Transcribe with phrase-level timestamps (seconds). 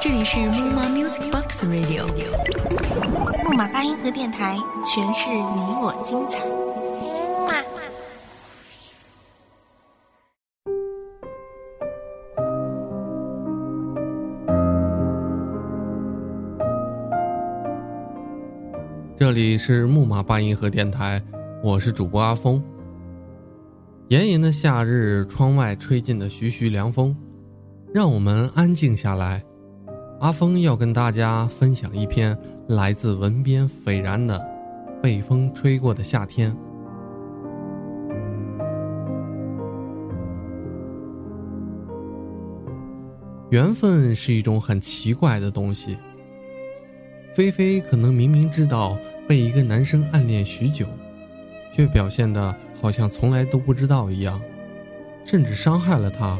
[0.00, 2.04] 这里是木马 Music Box Radio，
[3.44, 6.40] 木马八音盒电台，诠释你我精彩。
[19.16, 21.22] 这里是木马八音盒电台，
[21.62, 22.60] 我是主播阿峰。
[24.10, 27.16] 炎炎的夏日，窗外吹进的徐徐凉风，
[27.94, 29.40] 让我们安静下来。
[30.18, 32.36] 阿峰要跟大家分享一篇
[32.66, 34.36] 来自文编斐然的
[35.00, 36.52] 《被风吹过的夏天》。
[43.50, 45.96] 缘分是一种很奇怪的东西。
[47.32, 48.98] 菲菲可能明明知道
[49.28, 50.84] 被一个男生暗恋许久，
[51.72, 52.52] 却表现的。
[52.80, 54.40] 好像从来都不知道一样，
[55.24, 56.38] 甚至伤害了她。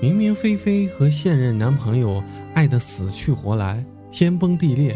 [0.00, 2.22] 明明菲菲和现任男朋友
[2.54, 4.94] 爱得死去活来、天崩地裂，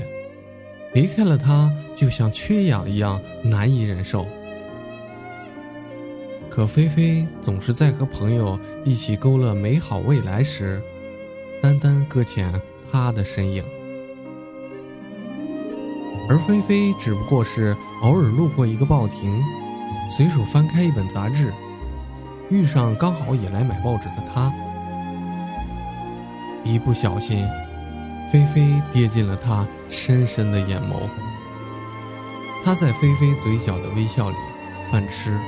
[0.93, 4.27] 离开了他就像缺氧一样难以忍受。
[6.51, 10.83] 可菲菲总是在和朋友一起勾勒美好未来时，
[11.63, 12.53] 单单搁浅
[12.91, 13.65] 他的身影。
[16.29, 19.43] 而菲菲只不过是偶尔路过一个报亭。
[20.11, 21.53] 随手翻开一本杂志，
[22.51, 24.53] 遇上刚好也来买报纸的他，
[26.65, 27.47] 一不小心，
[28.31, 31.09] 菲菲跌进了他深深的眼眸。
[32.65, 34.37] 他在菲菲嘴角的微笑里
[34.91, 35.39] 泛痴。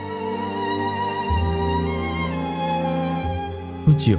[3.84, 4.16] 不久，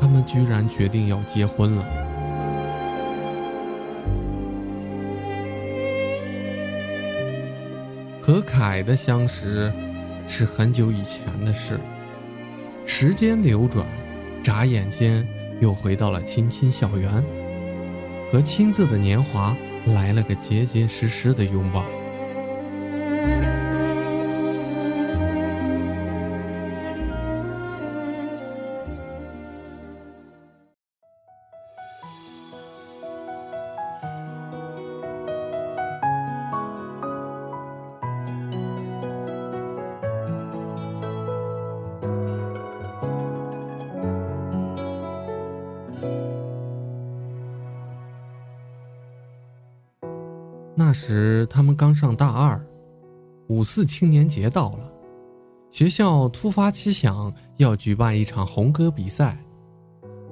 [0.00, 1.84] 他们居然决定要结婚了。
[8.26, 9.72] 和凯的相识
[10.26, 11.78] 是很久以前的事，
[12.84, 13.86] 时间流转，
[14.42, 15.24] 眨眼间
[15.60, 17.22] 又回到了青青校园，
[18.32, 21.84] 和青涩的年华来了个结结实实的拥抱。
[50.78, 52.62] 那时他们刚上大二，
[53.48, 54.92] 五四青年节到了，
[55.70, 59.42] 学校突发奇想要举办一场红歌比赛，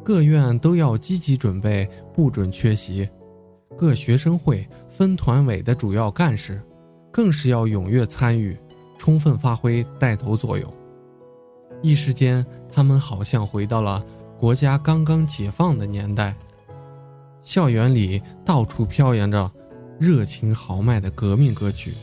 [0.05, 3.09] 各院都要积极准备，不准缺席。
[3.75, 6.61] 各学生会分团委的主要干事，
[7.11, 8.55] 更是要踊跃参与，
[8.99, 10.71] 充分发挥带头作用。
[11.83, 14.05] 一时间，他们好像回到了
[14.39, 16.37] 国家刚刚解放的年代，
[17.43, 19.51] 校园里到处飘扬着。
[19.99, 21.95] 热情豪迈的革命歌曲，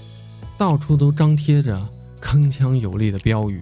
[0.58, 1.88] 到处都张贴着
[2.22, 3.62] 铿锵有力的标语。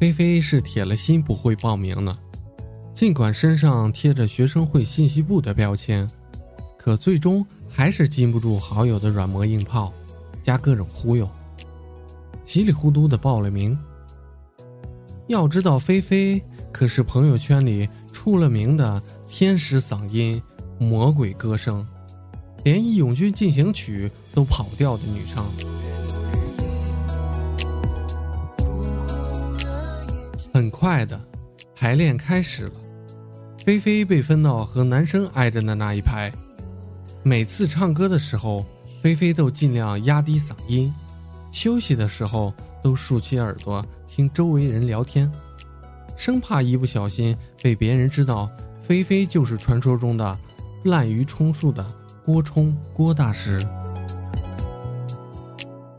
[0.00, 2.18] 菲菲是铁了心不会报名的，
[2.92, 6.08] 尽管身上贴着学生会信息部的标签，
[6.76, 9.92] 可最终还是禁不住好友的软磨硬泡，
[10.42, 11.30] 加各种忽悠，
[12.44, 13.78] 稀里糊涂的报了名。
[15.28, 20.42] 要知道，菲菲可是朋友圈里出了名的天使嗓音。
[20.82, 21.86] 魔鬼歌声，
[22.64, 25.46] 连《义勇军进行曲》都跑调的女唱。
[30.52, 31.18] 很快的，
[31.76, 32.72] 排练开始了。
[33.64, 36.32] 菲菲被分到和男生挨着的那一排。
[37.22, 38.66] 每次唱歌的时候，
[39.00, 40.92] 菲菲都尽量压低嗓音；
[41.52, 45.30] 休息的时候，都竖起耳朵听周围人聊天，
[46.16, 48.50] 生怕一不小心被别人知道，
[48.80, 50.36] 菲菲就是传说中的。
[50.82, 51.84] 滥竽充数的
[52.24, 53.64] 郭冲郭大师。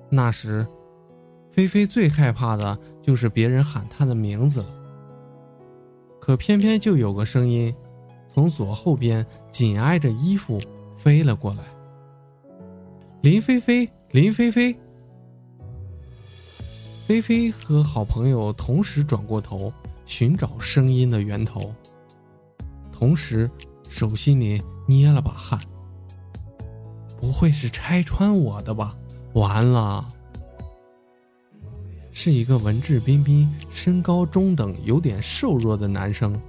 [0.10, 0.66] 那时，
[1.50, 4.68] 菲菲最害怕的就是别人喊她的名字了。
[6.20, 7.74] 可偏偏就有个声音，
[8.34, 10.62] 从左后边紧挨着衣服
[10.96, 11.64] 飞了过来。
[13.22, 14.76] 林菲菲，林菲菲。
[17.06, 19.72] 菲菲和好朋友同时转过头，
[20.06, 21.74] 寻找声音的源头，
[22.92, 23.50] 同时
[23.90, 24.62] 手心里。
[24.86, 25.60] 捏了把汗，
[27.20, 28.96] 不会是拆穿我的吧？
[29.34, 30.08] 完了，
[32.12, 36.40] 是一个文质彬彬、身高中等、有点瘦弱的男生。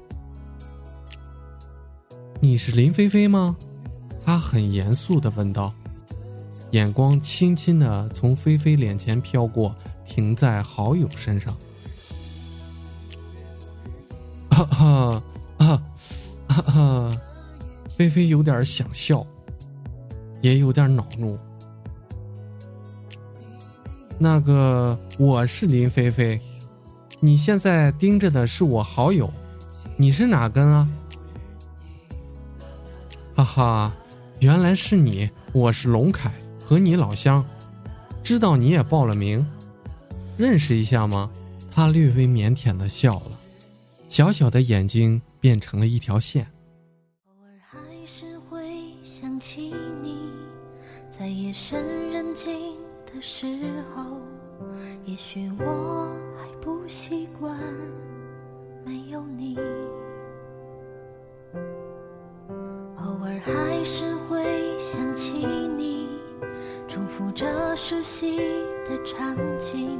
[2.40, 3.56] 你是林菲菲吗？
[4.24, 5.72] 他很严肃的问道。
[6.72, 11.56] 眼光轻轻的从菲菲脸前飘过，停在好友身上。
[14.50, 15.22] 哈哈
[15.58, 15.82] 哈
[16.48, 17.10] 哈，
[17.96, 19.24] 菲菲有点想笑，
[20.42, 21.38] 也有点恼怒。
[24.18, 26.40] 那个，我是林菲菲，
[27.20, 29.32] 你现在盯着的是我好友，
[29.96, 30.88] 你是哪根啊？
[33.36, 33.96] 哈哈，
[34.40, 36.32] 原来是你，我是龙凯，
[36.64, 37.44] 和你老乡，
[38.24, 39.46] 知道你也报了名，
[40.36, 41.30] 认识一下吗？
[41.70, 43.38] 他略微腼腆的笑了，
[44.08, 46.44] 小小的眼睛变成了一条线。
[51.56, 53.46] 深人静的时
[53.94, 54.18] 候，
[55.04, 57.56] 也许我还不习惯
[58.84, 59.56] 没有你。
[62.96, 64.42] 偶尔还是会
[64.80, 65.46] 想起
[65.76, 66.08] 你，
[66.88, 67.46] 重复着
[67.76, 68.36] 熟悉
[68.84, 69.96] 的场景，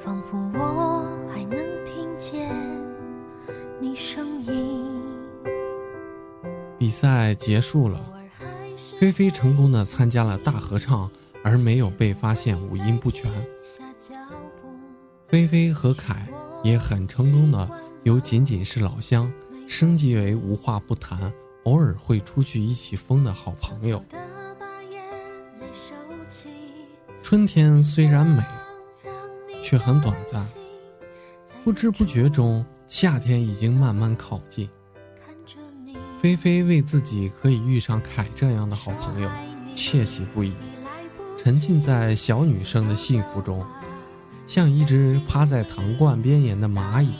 [0.00, 2.50] 仿佛我还能听见
[3.78, 4.84] 你声音。
[6.76, 8.13] 比赛结束了，
[8.98, 11.10] 菲菲成功的参加了大合唱，
[11.42, 13.30] 而没有被发现五音不全。
[15.28, 16.28] 菲菲和凯
[16.62, 17.68] 也很成功的
[18.04, 19.32] 由仅仅是老乡，
[19.66, 21.32] 升级为无话不谈。
[21.64, 24.04] 偶尔会出去一起疯的好朋友。
[27.22, 28.44] 春天虽然美，
[29.62, 30.46] 却很短暂。
[31.64, 34.68] 不知不觉中，夏天已经慢慢靠近。
[36.24, 39.30] 菲菲为自己可以遇上凯这样的好朋友，
[39.74, 40.54] 窃喜不已，
[41.36, 43.62] 沉浸在小女生的幸福中，
[44.46, 47.12] 像一只趴在糖罐边沿的蚂蚁。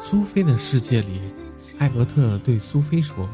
[0.00, 1.20] 苏菲的世界里。
[1.78, 3.28] 艾伯特对苏菲说：“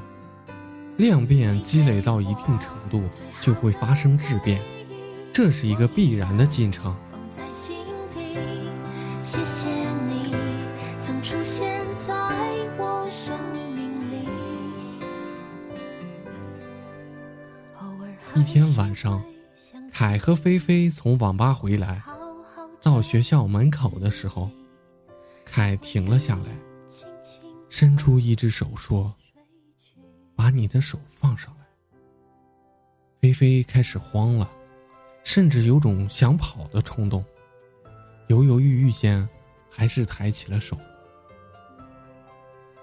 [0.99, 3.03] 量变积累到一定程度，
[3.41, 4.61] 就会发生质变，
[5.33, 6.95] 这是一个必然的进程。”
[18.39, 19.21] 一天晚上，
[19.91, 22.01] 凯和菲菲从网吧回来，
[22.81, 24.49] 到学校门口的时候，
[25.45, 26.57] 凯停了下来。
[27.69, 29.13] 伸出一只手说
[30.37, 31.67] ：“把你的手放上来。”
[33.21, 34.49] 菲菲开始慌了，
[35.25, 37.25] 甚至有种想跑的冲动。
[38.29, 39.29] 犹犹豫豫间，
[39.69, 40.79] 还是抬起了手。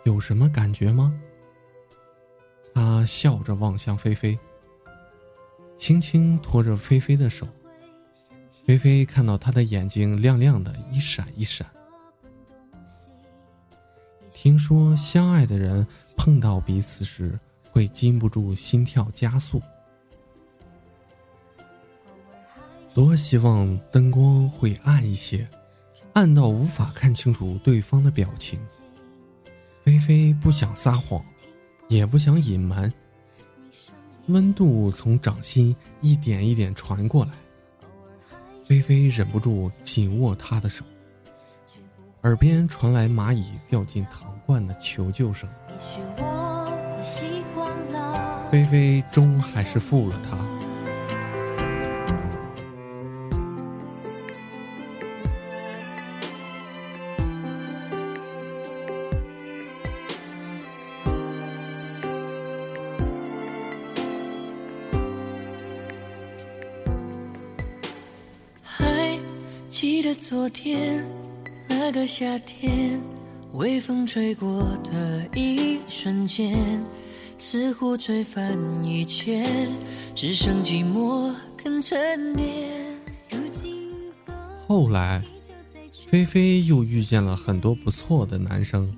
[0.03, 1.17] 有什么感觉吗？
[2.73, 4.37] 他笑着望向菲菲，
[5.77, 7.47] 轻轻托着菲菲的手。
[8.65, 11.67] 菲菲看到他的眼睛亮亮的，一闪一闪。
[14.33, 15.85] 听说相爱的人
[16.17, 17.39] 碰到彼此时
[17.71, 19.61] 会禁不住心跳加速。
[22.93, 25.47] 多希望灯光会暗一些，
[26.13, 28.59] 暗到无法看清楚对方的表情。
[29.83, 31.23] 菲菲不想撒谎，
[31.89, 32.91] 也不想隐瞒。
[34.27, 37.31] 温度从掌心一点一点传过来，
[38.63, 40.83] 菲菲忍不住紧握他的手。
[42.23, 45.47] 耳边传来蚂蚁掉进糖罐的求救声，
[48.51, 50.54] 菲菲终还是负了他。
[69.85, 71.05] 记得昨天。
[71.69, 72.99] 那个夏天，
[73.53, 76.57] 微风吹过的一瞬间，
[77.37, 79.45] 似乎吹翻一切，
[80.15, 82.97] 只剩寂寞跟沉淀。
[84.67, 85.23] 后来，
[86.07, 88.91] 菲菲又遇见了很多不错的男生。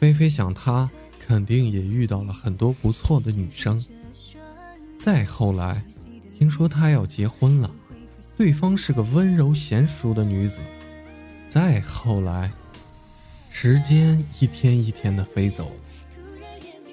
[0.00, 3.84] 菲菲想，她肯定也遇到了很多不错的女生。
[4.96, 5.84] 再后来，
[6.38, 7.70] 听说她要结婚了，
[8.42, 10.62] 对方是个温柔娴熟的女子。
[11.48, 12.50] 再后来，
[13.50, 15.70] 时间一天一天的飞走，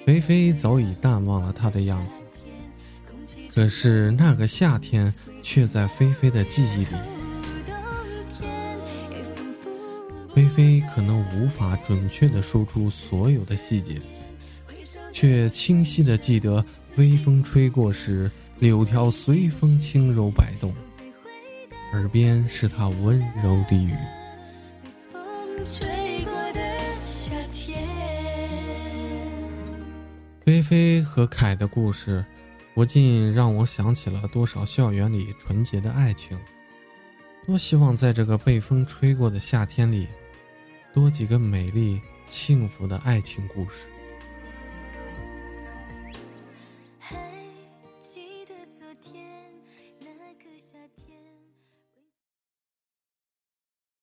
[0.06, 2.14] 菲菲早已淡忘了他的样子。
[3.52, 6.96] 可是那个夏天却在菲菲的记忆里。
[10.32, 14.00] 菲菲可能无法准确的说出所有的细节，
[15.10, 16.64] 却清晰的记得
[16.94, 18.30] 微风吹过时，
[18.60, 20.72] 柳条随风轻柔摆动，
[21.92, 23.94] 耳边是他温柔的语。
[30.44, 32.24] 菲菲和凯的故事
[32.74, 36.38] 不禁让我想起了多少校园里纯洁的爱情。
[37.46, 40.06] 多希望在这个被风吹过的夏天里，
[40.92, 43.88] 多几个美丽幸福的爱情故事。